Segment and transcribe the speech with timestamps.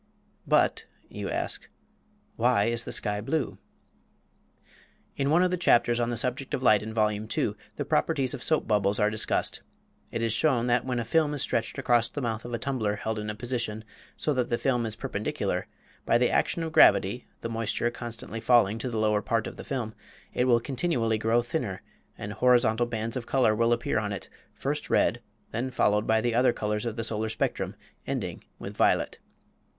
[0.47, 1.69] "But," you ask,
[2.35, 3.59] "why is the sky blue?"
[5.15, 7.11] In one of the chapters on the subject of light in Vol.
[7.11, 7.27] II.
[7.75, 9.61] the properties of soap bubbles are discussed.
[10.11, 12.95] It is shown that when a film is stretched across the mouth of a tumbler
[12.95, 13.83] held in a position
[14.17, 15.67] so that the film is perpendicular,
[16.03, 19.63] by the action of gravity (the moisture constantly falling to the lower part of the
[19.63, 19.93] film)
[20.33, 21.83] it will continually grow thinner,
[22.17, 25.21] and horizontal bands of color will appear upon it, first red,
[25.51, 27.75] then followed by the other colors of the solar spectrum,
[28.07, 29.19] ending with violet.